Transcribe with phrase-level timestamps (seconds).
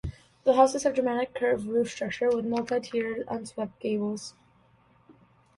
[0.45, 4.33] The houses have dramatic curved roof structure with multi-tiered, upswept gables.